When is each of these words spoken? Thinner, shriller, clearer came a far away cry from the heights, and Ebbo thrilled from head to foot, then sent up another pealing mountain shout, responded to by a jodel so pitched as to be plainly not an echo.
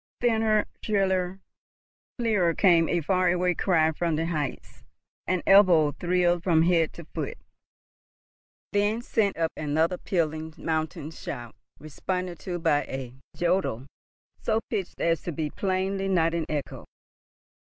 Thinner, 0.19 0.65
shriller, 0.81 1.41
clearer 2.17 2.55
came 2.55 2.89
a 2.89 3.01
far 3.01 3.29
away 3.29 3.53
cry 3.53 3.91
from 3.91 4.15
the 4.15 4.25
heights, 4.25 4.83
and 5.27 5.45
Ebbo 5.45 5.95
thrilled 5.99 6.41
from 6.41 6.63
head 6.63 6.91
to 6.93 7.05
foot, 7.05 7.37
then 8.71 9.03
sent 9.03 9.37
up 9.37 9.51
another 9.55 9.99
pealing 9.99 10.55
mountain 10.57 11.11
shout, 11.11 11.53
responded 11.77 12.39
to 12.39 12.57
by 12.57 12.81
a 12.85 13.13
jodel 13.37 13.85
so 14.41 14.59
pitched 14.71 14.99
as 14.99 15.21
to 15.21 15.31
be 15.31 15.51
plainly 15.51 16.07
not 16.07 16.33
an 16.33 16.47
echo. 16.49 16.85